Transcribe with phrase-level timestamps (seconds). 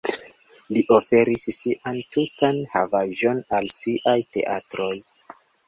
[0.77, 4.93] Li oferis sian tutan havaĵon al siaj teatroj.